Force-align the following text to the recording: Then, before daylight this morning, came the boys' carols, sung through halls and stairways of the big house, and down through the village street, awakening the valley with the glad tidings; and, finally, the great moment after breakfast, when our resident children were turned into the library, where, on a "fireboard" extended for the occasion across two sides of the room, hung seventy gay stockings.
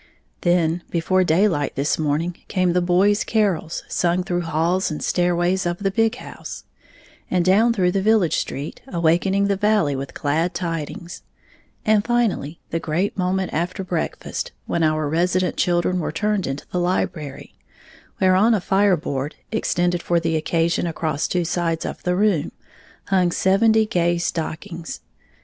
Then, 0.41 0.81
before 0.89 1.23
daylight 1.23 1.75
this 1.75 1.99
morning, 1.99 2.35
came 2.47 2.73
the 2.73 2.81
boys' 2.81 3.23
carols, 3.23 3.83
sung 3.87 4.23
through 4.23 4.41
halls 4.41 4.89
and 4.89 5.03
stairways 5.03 5.67
of 5.67 5.77
the 5.77 5.91
big 5.91 6.15
house, 6.15 6.63
and 7.29 7.45
down 7.45 7.71
through 7.71 7.91
the 7.91 8.01
village 8.01 8.35
street, 8.37 8.81
awakening 8.87 9.45
the 9.47 9.55
valley 9.55 9.95
with 9.95 10.07
the 10.07 10.19
glad 10.19 10.55
tidings; 10.55 11.21
and, 11.85 12.03
finally, 12.03 12.59
the 12.71 12.79
great 12.79 13.15
moment 13.15 13.53
after 13.53 13.83
breakfast, 13.83 14.51
when 14.65 14.81
our 14.81 15.07
resident 15.07 15.55
children 15.55 15.99
were 15.99 16.11
turned 16.11 16.47
into 16.47 16.65
the 16.71 16.79
library, 16.79 17.53
where, 18.17 18.33
on 18.33 18.55
a 18.55 18.59
"fireboard" 18.59 19.35
extended 19.51 20.01
for 20.01 20.19
the 20.19 20.35
occasion 20.35 20.87
across 20.87 21.27
two 21.27 21.45
sides 21.45 21.85
of 21.85 22.01
the 22.01 22.15
room, 22.15 22.51
hung 23.09 23.31
seventy 23.31 23.85
gay 23.85 24.17
stockings. 24.17 25.01